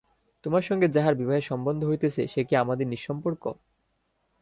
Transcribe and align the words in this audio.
তোমার 0.43 0.61
সঙ্গে 0.61 0.87
যাহার 0.87 1.13
বিবাহের 1.15 1.47
সম্বন্ধ 1.49 1.81
হইতেছে 1.85 2.21
সে 2.27 2.41
কি 2.43 2.53
আমাদের 2.55 2.85
নিঃসম্পর্ক? 2.87 3.43